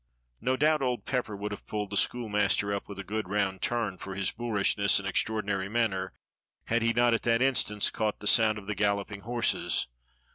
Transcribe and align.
^" 0.01 0.03
No 0.41 0.57
doubt 0.57 0.81
old 0.81 1.05
Pepper 1.05 1.35
would 1.35 1.51
have 1.51 1.67
pulled 1.67 1.91
the 1.91 1.95
school 1.95 2.27
master 2.27 2.73
up 2.73 2.89
with 2.89 2.97
a 2.97 3.03
good 3.03 3.29
round 3.29 3.61
turn 3.61 3.99
for 3.99 4.15
his 4.15 4.31
boorishness 4.31 4.97
and 4.97 5.07
extraordinary 5.07 5.69
manner 5.69 6.11
had 6.65 6.81
he 6.81 6.91
not 6.91 7.13
at 7.13 7.21
that 7.21 7.43
instant 7.43 7.87
caught 7.93 8.19
the 8.19 8.25
sound 8.25 8.57
of 8.57 8.65
the 8.65 8.73
galloping 8.73 9.21
horses. 9.21 9.85